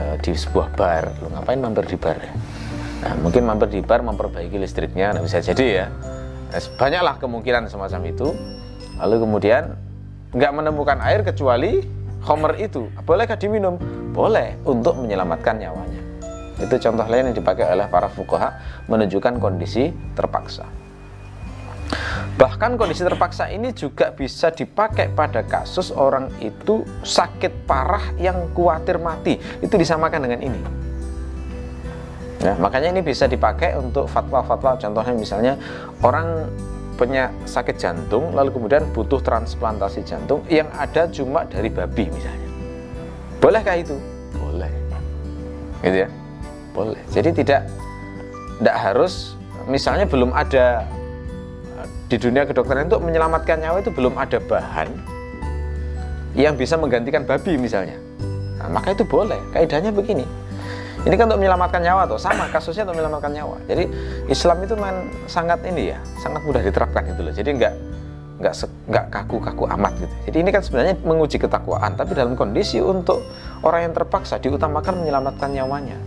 [0.00, 1.12] uh, di sebuah bar.
[1.20, 2.16] Lo ngapain mampir di bar?
[2.18, 2.32] Ya
[3.04, 5.86] nah, mungkin mampir di bar memperbaiki listriknya nah, bisa jadi ya.
[6.50, 8.32] Nah, banyaklah kemungkinan semacam itu.
[8.98, 9.76] Lalu kemudian
[10.32, 11.84] nggak menemukan air kecuali
[12.24, 12.88] homer itu.
[13.04, 13.76] Bolehkah diminum?
[14.14, 16.02] Boleh untuk menyelamatkan nyawanya.
[16.62, 18.54] Itu contoh lain yang dipakai oleh para fukaha
[18.86, 20.83] menunjukkan kondisi terpaksa
[22.34, 28.98] Bahkan kondisi terpaksa ini juga bisa dipakai pada kasus orang itu sakit parah yang khawatir
[28.98, 29.38] mati.
[29.62, 30.60] Itu disamakan dengan ini.
[32.44, 34.76] Ya, makanya ini bisa dipakai untuk fatwa-fatwa.
[34.76, 35.54] Contohnya misalnya
[36.04, 36.44] orang
[36.94, 42.50] punya sakit jantung lalu kemudian butuh transplantasi jantung yang ada cuma dari babi misalnya.
[43.42, 43.96] Bolehkah itu?
[44.38, 44.70] Boleh.
[45.82, 46.08] Gitu ya.
[46.70, 47.00] Boleh.
[47.10, 47.66] Jadi tidak
[48.62, 49.34] tidak harus
[49.66, 50.86] misalnya belum ada
[52.14, 54.86] di dunia kedokteran untuk menyelamatkan nyawa itu belum ada bahan
[56.38, 57.98] yang bisa menggantikan babi misalnya.
[58.62, 59.42] Nah, maka itu boleh.
[59.50, 60.22] Kaidahnya begini.
[61.02, 63.58] Ini kan untuk menyelamatkan nyawa tuh sama kasusnya untuk menyelamatkan nyawa.
[63.66, 63.90] Jadi
[64.30, 67.34] Islam itu man sangat ini ya sangat mudah diterapkan gitu loh.
[67.34, 67.74] Jadi nggak
[68.38, 70.14] nggak nggak kaku-kaku amat gitu.
[70.30, 73.26] Jadi ini kan sebenarnya menguji ketakwaan tapi dalam kondisi untuk
[73.66, 75.98] orang yang terpaksa diutamakan menyelamatkan nyawanya.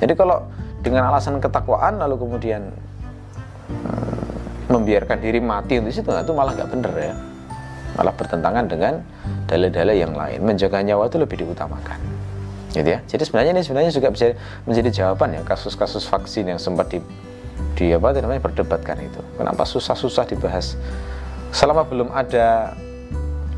[0.00, 0.48] Jadi kalau
[0.80, 2.72] dengan alasan ketakwaan lalu kemudian
[4.74, 7.14] membiarkan diri mati untuk situ itu malah nggak bener ya.
[7.94, 8.98] Malah bertentangan dengan
[9.46, 10.42] dalil-dalil yang lain.
[10.42, 11.98] Menjaga nyawa itu lebih diutamakan.
[12.74, 12.98] Gitu ya.
[13.06, 14.34] Jadi sebenarnya ini sebenarnya juga bisa
[14.66, 16.98] menjadi jawaban ya kasus-kasus vaksin yang sempat di
[17.78, 19.22] di apa namanya berdebatkan itu.
[19.38, 20.74] Kenapa susah-susah dibahas
[21.54, 22.74] selama belum ada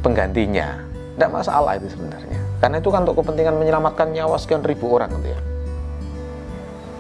[0.05, 0.85] penggantinya?
[1.17, 2.41] Tidak masalah itu sebenarnya.
[2.61, 5.41] Karena itu kan untuk kepentingan menyelamatkan nyawa sekian ribu orang gitu ya.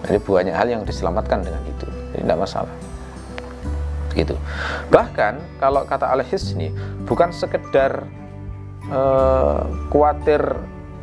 [0.08, 1.84] Jadi banyak hal yang diselamatkan dengan itu.
[2.16, 2.72] Jadi tidak masalah
[4.16, 4.34] gitu.
[4.88, 6.72] Bahkan kalau kata Al Hisni
[7.04, 8.08] bukan sekedar
[8.88, 10.40] uh, khawatir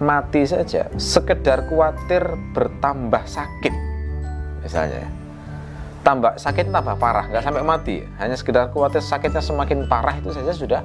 [0.02, 3.74] mati saja, sekedar khawatir bertambah sakit
[4.66, 5.10] misalnya ya.
[6.04, 10.52] Tambah sakit tambah parah, nggak sampai mati, hanya sekedar khawatir sakitnya semakin parah itu saja
[10.52, 10.82] sudah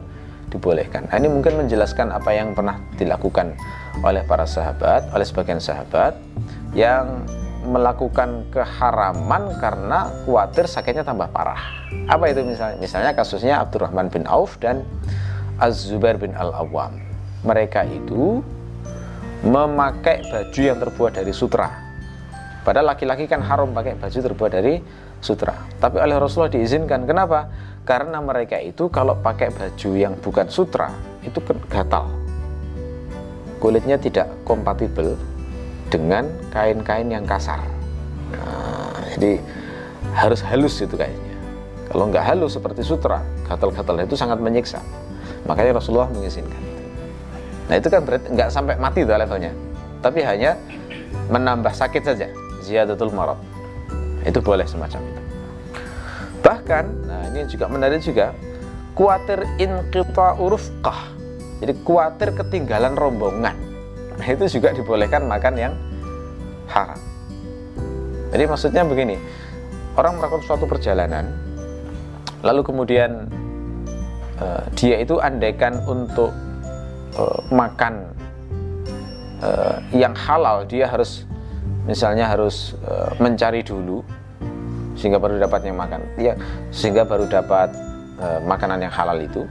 [0.48, 1.10] dibolehkan.
[1.10, 3.58] Nah, ini mungkin menjelaskan apa yang pernah dilakukan
[4.00, 6.14] oleh para sahabat, oleh sebagian sahabat
[6.70, 7.26] yang
[7.68, 11.60] melakukan keharaman karena khawatir sakitnya tambah parah.
[12.08, 12.80] Apa itu misalnya?
[12.80, 14.82] Misalnya kasusnya Abdurrahman bin Auf dan
[15.60, 16.96] Az-Zubair bin Al-Awwam.
[17.44, 18.40] Mereka itu
[19.44, 21.70] memakai baju yang terbuat dari sutra.
[22.66, 24.82] Padahal laki-laki kan haram pakai baju terbuat dari
[25.22, 25.54] sutra.
[25.78, 27.06] Tapi oleh Rasulullah diizinkan.
[27.06, 27.46] Kenapa?
[27.86, 30.92] Karena mereka itu kalau pakai baju yang bukan sutra
[31.24, 31.38] itu
[31.70, 32.10] gatal.
[33.58, 35.18] Kulitnya tidak kompatibel
[35.88, 37.60] dengan kain-kain yang kasar.
[38.32, 39.40] Nah, jadi
[40.12, 41.34] harus halus itu kayaknya.
[41.88, 44.80] Kalau nggak halus seperti sutra, gatal-gatal itu sangat menyiksa.
[45.48, 46.60] Makanya Rasulullah mengizinkan.
[47.68, 49.52] Nah itu kan berarti nggak sampai mati itu levelnya,
[50.00, 50.56] tapi hanya
[51.28, 52.28] menambah sakit saja,
[52.64, 53.36] ziyadatul marad.
[54.24, 55.22] Itu boleh semacam itu.
[56.44, 58.32] Bahkan, nah ini juga menarik juga,
[58.96, 61.12] kuatir inqita urufqah.
[61.60, 63.67] Jadi kuatir ketinggalan rombongan
[64.18, 65.74] Nah itu juga dibolehkan makan yang
[66.66, 66.98] haram.
[68.28, 69.16] Jadi maksudnya begini,
[69.96, 71.32] orang melakukan suatu perjalanan,
[72.44, 73.24] lalu kemudian
[74.36, 76.28] uh, dia itu andaikan untuk
[77.16, 78.12] uh, makan
[79.40, 81.24] uh, yang halal, dia harus
[81.88, 84.04] misalnya harus uh, mencari dulu
[84.92, 86.36] sehingga baru dapat yang makan, ya
[86.68, 87.72] sehingga baru dapat
[88.20, 89.48] uh, makanan yang halal itu,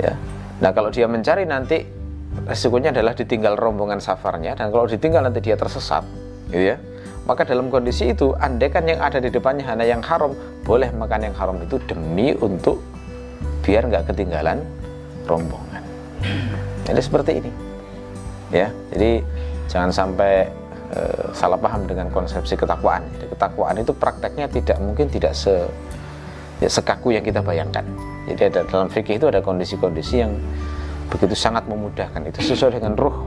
[0.00, 0.10] ya.
[0.58, 1.95] Nah kalau dia mencari nanti
[2.44, 6.04] resikonya adalah ditinggal rombongan safarnya dan kalau ditinggal nanti dia tersesat
[6.52, 6.78] gitu ya.
[7.26, 10.30] Maka dalam kondisi itu andaikan yang ada di depannya hanya yang haram
[10.62, 12.78] boleh makan yang haram itu demi untuk
[13.66, 14.62] biar nggak ketinggalan
[15.26, 15.82] rombongan.
[16.86, 17.50] Jadi seperti ini
[18.54, 18.70] ya.
[18.94, 19.26] Jadi
[19.66, 20.46] jangan sampai
[20.94, 21.00] e,
[21.34, 23.02] salah paham dengan konsepsi ketakwaan.
[23.18, 25.66] Jadi ketakwaan itu prakteknya tidak mungkin tidak se
[26.62, 27.82] ya, sekaku yang kita bayangkan.
[28.30, 30.30] Jadi ada dalam fikih itu ada kondisi-kondisi yang
[31.10, 32.20] begitu sangat memudahkan.
[32.26, 33.26] Itu sesuai dengan ruh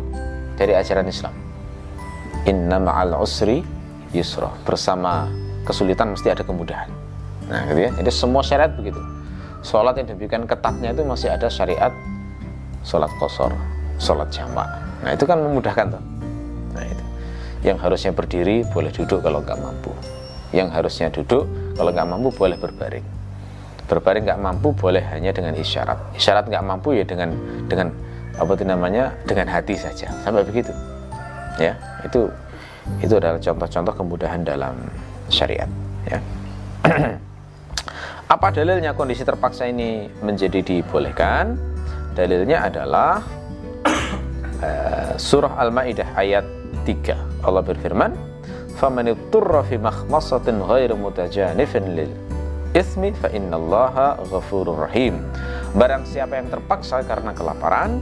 [0.56, 1.34] dari ajaran Islam.
[2.48, 3.64] Inna ma'al usri
[4.16, 4.52] yusra.
[4.64, 5.28] Bersama
[5.64, 6.90] kesulitan mesti ada kemudahan.
[7.48, 7.92] Nah gitu ya.
[7.96, 9.00] Jadi semua syariat begitu.
[9.60, 11.92] Sholat yang demikian ketatnya itu masih ada syariat
[12.80, 13.52] sholat kosor
[14.00, 14.66] sholat jamak.
[15.04, 16.04] Nah itu kan memudahkan tuh
[16.72, 17.04] nah itu.
[17.60, 19.92] Yang harusnya berdiri boleh duduk kalau nggak mampu.
[20.56, 21.44] Yang harusnya duduk
[21.76, 23.19] kalau nggak mampu boleh berbaring
[23.90, 27.34] berbaring nggak mampu boleh hanya dengan isyarat isyarat nggak mampu ya dengan
[27.66, 27.90] dengan
[28.38, 30.72] apa itu namanya dengan hati saja sampai begitu
[31.58, 31.74] ya
[32.06, 32.30] itu
[33.02, 34.78] itu adalah contoh-contoh kemudahan dalam
[35.28, 35.68] syariat
[36.06, 36.22] ya
[38.30, 41.58] Apa dalilnya kondisi terpaksa ini menjadi dibolehkan?
[42.14, 43.26] Dalilnya adalah
[44.62, 46.46] uh, surah Al-Maidah ayat
[46.86, 47.42] 3.
[47.42, 48.14] Allah berfirman,
[48.78, 52.14] "Faman ittara fi makhmasatin ghairu mutajanifin lil
[52.74, 55.22] ismi fa innallaha ghafurur rahim."
[55.78, 58.02] Barang siapa yang terpaksa karena kelaparan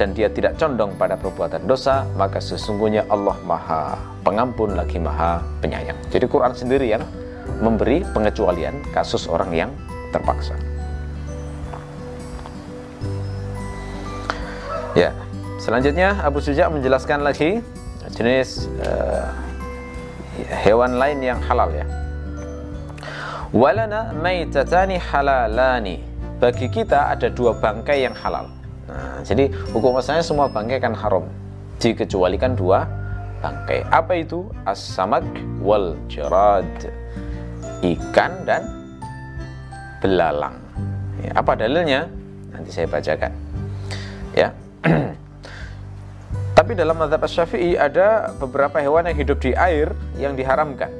[0.00, 5.96] dan dia tidak condong pada perbuatan dosa, maka sesungguhnya Allah Maha Pengampun lagi Maha Penyayang.
[6.12, 7.04] Jadi Quran sendiri yang
[7.60, 9.70] memberi pengecualian kasus orang yang
[10.12, 10.56] terpaksa.
[14.92, 15.14] Ya,
[15.62, 17.62] selanjutnya Abu Suja menjelaskan lagi
[18.16, 19.30] jenis uh,
[20.66, 21.86] hewan lain yang halal ya.
[23.50, 25.98] Walana maitatani halalani.
[26.38, 28.46] Bagi kita ada dua bangkai yang halal.
[28.86, 31.26] Nah, jadi hukum asalnya semua bangkai kan haram.
[31.82, 32.86] Dikecualikan dua
[33.42, 33.90] bangkai.
[33.90, 34.46] Apa itu?
[34.62, 35.26] As-samak
[35.58, 36.70] wal jarad
[37.82, 38.70] ikan dan
[39.98, 40.54] belalang.
[41.18, 42.06] Ya, apa dalilnya?
[42.54, 43.34] Nanti saya bacakan.
[44.30, 44.54] Ya.
[46.56, 49.90] Tapi dalam mazhab Syafi'i ada beberapa hewan yang hidup di air
[50.22, 50.92] yang diharamkan.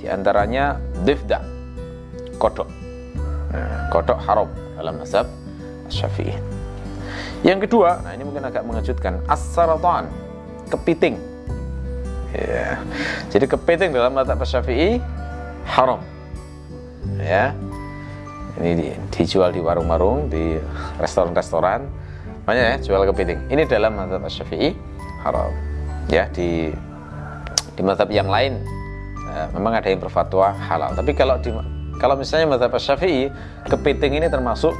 [0.00, 1.61] Di antaranya difda,
[2.42, 2.66] kodok.
[3.54, 5.30] Nah, kodok haram dalam mazhab
[5.86, 6.34] Syafi'i.
[7.46, 10.10] Yang kedua, nah ini mungkin agak mengejutkan, as-saratan,
[10.66, 11.22] kepiting.
[12.34, 12.82] Ya.
[13.30, 14.98] Jadi kepiting dalam mazhab Syafi'i
[15.66, 16.02] haram
[17.22, 17.54] ya
[18.60, 20.58] ini di, dijual di warung-warung di
[20.98, 21.86] restoran-restoran
[22.42, 24.74] banyak ya jual kepiting ini dalam mazhab syafi'i
[25.22, 25.54] haram
[26.10, 26.74] ya di
[27.72, 28.58] di mazhab yang lain
[29.30, 31.54] eh, memang ada yang berfatwa halal tapi kalau di
[32.02, 33.30] kalau misalnya mazhab syafi'i
[33.70, 34.74] kepiting ini termasuk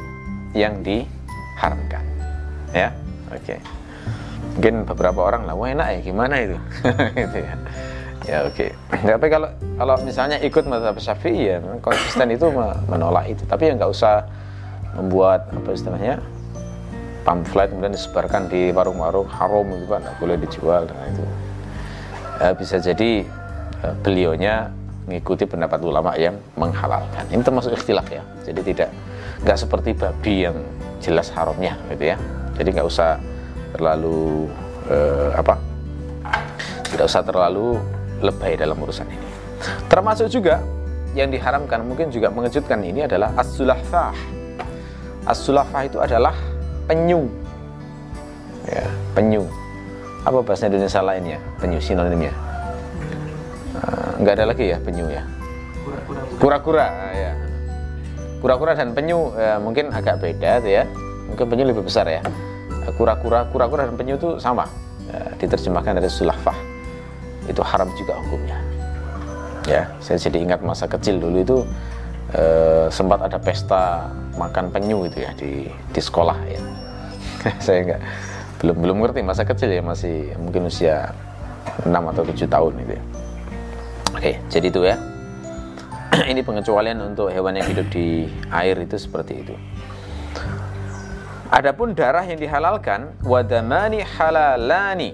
[0.59, 2.03] yang diharamkan.
[2.75, 2.91] Ya
[3.31, 3.47] oke.
[3.47, 3.59] Okay.
[4.53, 6.59] mungkin beberapa orang lah wah enak ya gimana itu?
[7.23, 7.55] Gitu ya.
[8.27, 8.75] Ya oke.
[8.91, 9.09] Okay.
[9.15, 12.51] tapi kalau kalau misalnya ikut mazhab syafi'i ya konsisten itu
[12.91, 13.47] menolak itu.
[13.47, 14.27] Tapi ya nggak usah
[14.99, 16.19] membuat apa istilahnya
[17.23, 21.25] pamflet kemudian disebarkan di warung-warung haram itu kan nggak boleh dijual nah itu.
[22.43, 23.23] Ya, bisa jadi
[23.79, 24.75] ya, beliaunya
[25.09, 28.89] mengikuti pendapat ulama yang menghalalkan ini termasuk ikhtilaf ya jadi tidak
[29.43, 30.57] nggak seperti babi yang
[31.03, 32.17] jelas haramnya gitu ya
[32.55, 33.19] jadi nggak usah
[33.75, 34.47] terlalu
[34.87, 35.73] eh, apa
[36.93, 37.81] tidak usah terlalu
[38.21, 39.27] lebay dalam urusan ini.
[39.89, 40.61] Termasuk juga
[41.17, 44.13] yang diharamkan mungkin juga mengejutkan ini adalah as-sulafah.
[45.25, 46.37] As-sulafah itu adalah
[46.85, 47.33] penyu.
[48.69, 48.85] Ya,
[49.17, 49.49] penyu.
[50.23, 51.39] Apa bahasa Indonesia lainnya?
[51.59, 52.31] Penyu sinonimnya.
[54.19, 55.23] Enggak ada lagi ya penyu ya.
[56.39, 57.33] Kura-kura, ah, ya.
[58.39, 60.85] Kura-kura dan penyu ya, mungkin agak beda tuh ya.
[61.31, 62.23] Mungkin penyu lebih besar ya.
[62.99, 64.67] Kura-kura, kura-kura dan penyu itu sama.
[65.11, 66.55] Ya, diterjemahkan dari sulafah
[67.51, 68.59] itu haram juga hukumnya
[69.67, 71.59] ya saya jadi ingat masa kecil dulu itu
[72.35, 76.61] eh, sempat ada pesta makan penyu itu ya di di sekolah ya
[77.65, 78.01] saya enggak
[78.63, 81.11] belum belum ngerti masa kecil ya masih mungkin usia
[81.83, 83.03] 6 atau 7 tahun itu ya.
[84.17, 84.97] Oke jadi itu ya.
[86.33, 89.55] Ini pengecualian untuk hewan yang hidup di air itu seperti itu.
[91.53, 95.13] Adapun darah yang dihalalkan wadamani halalani.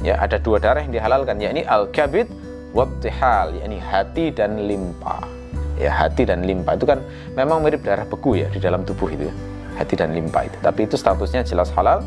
[0.00, 2.28] Ya ada dua darah yang dihalalkan yakni al-kabid
[2.72, 5.20] wattihal yakni hati dan limpa.
[5.76, 7.04] Ya hati dan limpa itu kan
[7.36, 9.34] memang mirip darah beku ya di dalam tubuh itu ya.
[9.76, 10.56] hati dan limpa itu.
[10.60, 12.04] Tapi itu statusnya jelas halal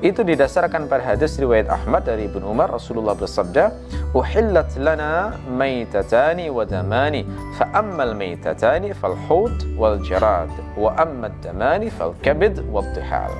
[0.00, 3.76] itu didasarkan pada hadis riwayat Ahmad dari Ibnu Umar Rasulullah bersabda
[4.16, 7.28] uhillat lana maitatani wa damani
[7.60, 13.32] fa ammal maitatani fal hut wal jarad wa amma damani fal kabid wal tihal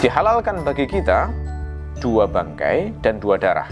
[0.00, 1.28] dihalalkan bagi kita
[2.02, 3.70] dua bangkai dan dua darah.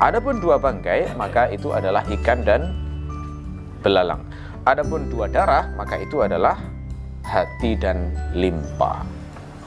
[0.00, 2.72] Adapun dua bangkai, maka itu adalah ikan dan
[3.84, 4.24] belalang.
[4.64, 6.56] Adapun dua darah, maka itu adalah
[7.20, 9.04] hati dan limpa.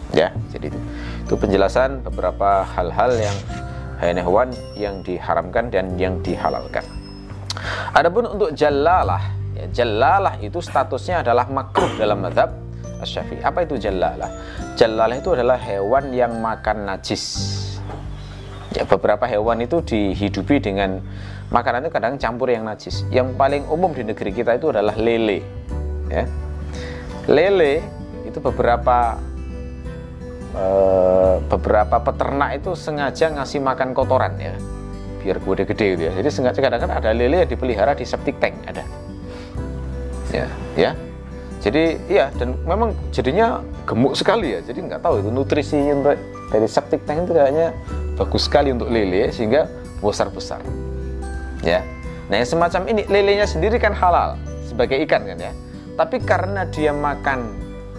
[0.10, 0.80] Ya, jadi itu.
[1.24, 3.38] Itu penjelasan beberapa hal-hal yang
[4.04, 6.84] hewan yang diharamkan dan yang dihalalkan.
[7.96, 12.52] Adapun untuk jalalah, ya, jalalah itu statusnya adalah makruh dalam madhab
[13.04, 13.44] Syafi'i.
[13.44, 14.32] Apa itu jalalah?
[14.80, 17.24] Jalalah itu adalah hewan yang makan najis
[18.74, 20.98] ya beberapa hewan itu dihidupi dengan
[21.54, 25.46] makanan itu kadang campur yang najis yang paling umum di negeri kita itu adalah lele
[26.10, 26.26] ya
[27.30, 27.86] lele
[28.26, 29.22] itu beberapa
[30.54, 34.56] uh, beberapa peternak itu sengaja ngasih makan kotoran ya
[35.24, 38.84] biar gede-gede gitu ya jadi sengaja kadang-kadang ada lele yang dipelihara di septic tank ada
[40.34, 40.92] ya ya
[41.64, 46.20] jadi iya dan memang jadinya gemuk sekali ya jadi nggak tahu itu nutrisi untuk
[46.52, 47.72] dari septic tank itu kayaknya
[48.20, 49.66] bagus sekali untuk lele sehingga
[50.04, 50.60] besar-besar.
[51.64, 51.80] Ya.
[52.28, 54.36] Nah, yang semacam ini lelenya sendiri kan halal
[54.68, 55.54] sebagai ikan kan ya.
[55.94, 57.46] tapi karena dia makan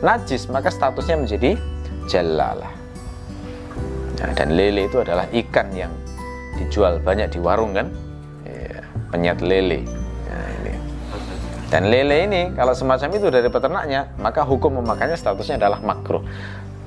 [0.02, 1.54] najis maka statusnya menjadi
[2.10, 2.72] jalalah
[4.20, 5.92] nah, dan lele itu adalah ikan yang
[6.54, 7.90] dijual banyak di warung kan?
[8.46, 9.82] Ya, penyet lele.
[10.30, 10.72] Nah, ini.
[11.68, 16.22] dan lele ini kalau semacam itu dari peternaknya maka hukum memakannya statusnya adalah makruh.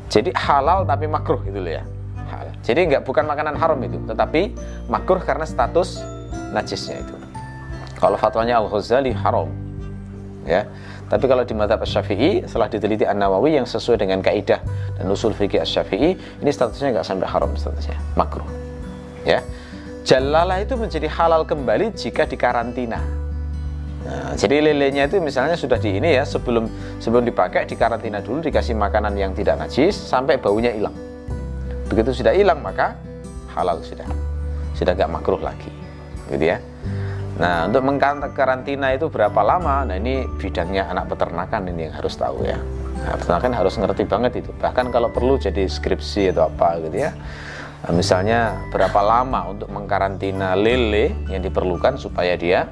[0.08, 1.84] Jadi halal tapi makruh itu loh ya.
[2.28, 2.56] Halal.
[2.60, 4.52] jadi nggak bukan makanan haram itu tetapi
[4.92, 6.04] makruh karena status
[6.52, 7.16] najisnya itu.
[7.98, 9.50] Kalau fatwanya Al-Ghazali haram
[10.48, 10.64] ya
[11.08, 14.60] tapi kalau di madhab Syafi'i setelah diteliti An-Nawawi yang sesuai dengan kaidah
[15.00, 18.48] dan usul fikih Syafi'i ini statusnya nggak sampai haram statusnya makruh
[19.24, 19.40] ya.
[20.08, 23.04] Jalalah itu menjadi halal kembali jika dikarantina.
[24.08, 26.72] Nah, jadi lelenya itu misalnya sudah di ini ya sebelum
[27.04, 30.96] sebelum dipakai dikarantina dulu dikasih makanan yang tidak najis sampai baunya hilang.
[31.92, 32.96] Begitu sudah hilang maka
[33.52, 34.08] halal sudah.
[34.80, 35.78] Sudah nggak makruh lagi
[36.28, 36.58] gitu ya
[37.38, 39.86] Nah, untuk mengkarantina itu berapa lama?
[39.86, 42.58] Nah, ini bidangnya anak peternakan ini yang harus tahu ya.
[42.98, 44.50] Nah, peternakan harus ngerti banget itu.
[44.58, 47.14] Bahkan kalau perlu jadi skripsi atau apa gitu ya.
[47.86, 52.66] Nah, misalnya berapa lama untuk mengkarantina lele yang diperlukan supaya dia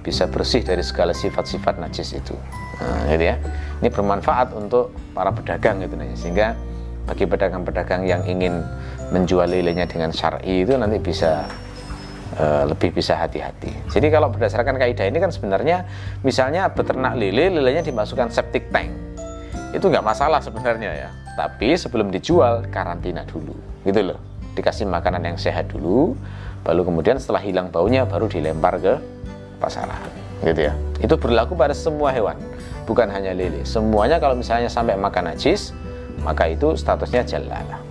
[0.00, 2.32] bisa bersih dari segala sifat-sifat najis itu.
[2.80, 3.36] Nah, gitu ya.
[3.84, 6.16] Ini bermanfaat untuk para pedagang gitu nih.
[6.16, 6.56] Sehingga
[7.04, 8.64] bagi pedagang-pedagang yang ingin
[9.12, 11.44] menjual lelenya dengan syar'i itu nanti bisa
[12.30, 13.90] Eh, lebih bisa hati-hati.
[13.90, 15.82] Jadi kalau berdasarkan kaidah ini kan sebenarnya
[16.22, 18.86] misalnya beternak lele, lelenya dimasukkan septic tank.
[19.74, 21.10] Itu nggak masalah sebenarnya ya.
[21.34, 23.50] Tapi sebelum dijual karantina dulu.
[23.82, 24.18] Gitu loh.
[24.54, 26.14] Dikasih makanan yang sehat dulu,
[26.62, 28.94] baru kemudian setelah hilang baunya baru dilempar ke
[29.58, 29.98] pasaran.
[30.46, 30.74] Gitu ya.
[31.02, 32.38] Itu berlaku pada semua hewan,
[32.86, 33.66] bukan hanya lele.
[33.66, 35.74] Semuanya kalau misalnya sampai makan najis,
[36.22, 37.89] maka itu statusnya jalalah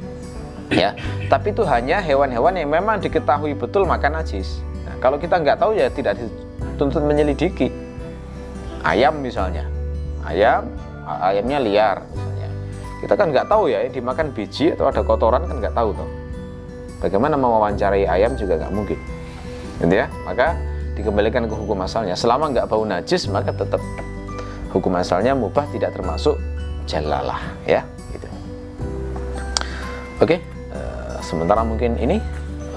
[0.70, 0.93] ya
[1.30, 4.65] tapi itu hanya hewan-hewan yang memang diketahui betul makan najis.
[4.82, 7.70] Nah, kalau kita nggak tahu ya tidak dituntut menyelidiki.
[8.82, 9.70] Ayam misalnya.
[10.26, 10.65] Ayam
[11.05, 12.49] ayamnya liar misalnya.
[13.05, 16.09] Kita kan nggak tahu ya dimakan biji atau ada kotoran kan nggak tahu toh.
[16.99, 18.97] Bagaimana mewawancarai ayam juga nggak mungkin.
[19.86, 20.09] Gitu ya.
[20.26, 20.57] Maka
[20.97, 22.17] dikembalikan ke hukum asalnya.
[22.17, 23.80] Selama nggak bau najis maka tetap
[24.74, 26.41] hukum asalnya mubah tidak termasuk
[26.89, 27.86] jalalah ya
[28.17, 28.26] gitu.
[30.26, 30.41] Oke?
[30.41, 30.49] okay
[31.30, 32.18] sementara mungkin ini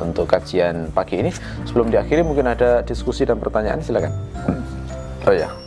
[0.05, 1.33] untuk kajian pagi ini
[1.65, 4.13] sebelum diakhiri mungkin ada diskusi dan pertanyaan silakan.
[5.25, 5.62] Oh ya